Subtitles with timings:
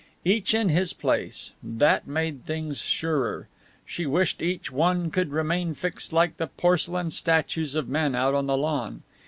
[0.25, 1.51] Each in his place.
[1.61, 3.47] That made things surer.
[3.85, 8.47] She wished each one could remain fixed like the porcelain statues of men out on
[8.47, 9.03] the lawn.